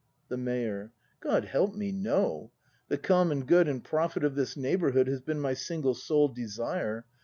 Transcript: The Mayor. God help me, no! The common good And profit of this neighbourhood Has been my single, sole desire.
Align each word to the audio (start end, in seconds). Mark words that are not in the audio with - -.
The 0.29 0.37
Mayor. 0.37 0.93
God 1.19 1.45
help 1.45 1.75
me, 1.75 1.91
no! 1.91 2.51
The 2.87 2.97
common 2.97 3.45
good 3.45 3.67
And 3.67 3.83
profit 3.83 4.23
of 4.23 4.33
this 4.33 4.57
neighbourhood 4.57 5.05
Has 5.07 5.21
been 5.21 5.39
my 5.39 5.53
single, 5.53 5.93
sole 5.93 6.29
desire. 6.29 7.05